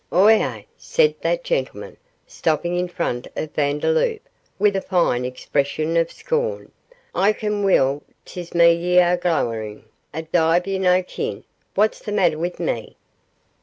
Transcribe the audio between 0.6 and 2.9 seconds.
said that gentleman, stopping in